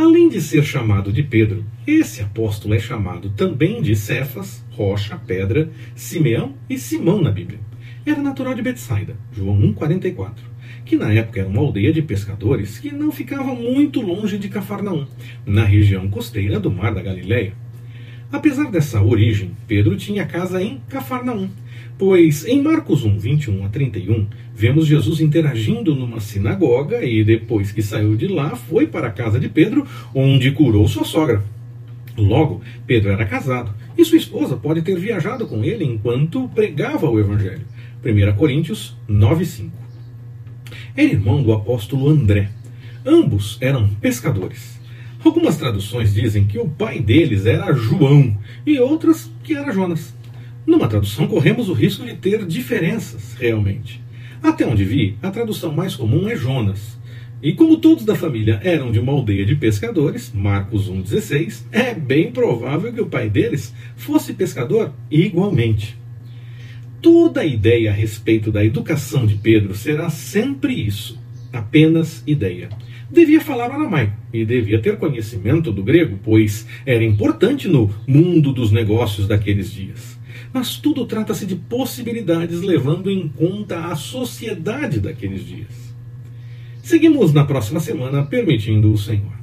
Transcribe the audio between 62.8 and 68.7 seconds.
que o pai deles fosse pescador igualmente. Toda a ideia a respeito da